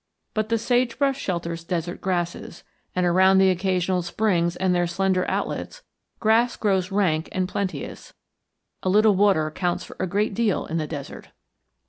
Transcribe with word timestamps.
But 0.33 0.49
the 0.49 0.57
sage 0.57 0.97
brush 0.97 1.19
shelters 1.21 1.63
desert 1.63 2.01
grasses, 2.01 2.63
and, 2.95 3.05
around 3.05 3.37
the 3.37 3.51
occasional 3.51 4.01
springs 4.01 4.55
and 4.55 4.73
their 4.73 4.87
slender 4.87 5.29
outlets, 5.29 5.83
grass 6.19 6.55
grows 6.57 6.91
rank 6.91 7.29
and 7.31 7.47
plenteous; 7.47 8.15
a 8.81 8.89
little 8.89 9.13
water 9.13 9.51
counts 9.51 9.83
for 9.83 9.95
a 9.99 10.07
great 10.07 10.33
deal 10.33 10.65
in 10.65 10.77
the 10.77 10.87
desert. 10.87 11.27